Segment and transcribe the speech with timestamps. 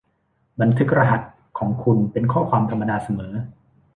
[0.61, 1.21] บันทึกรหัส
[1.57, 3.33] ของคุณเป็นข้อความธรรมดาเสมอ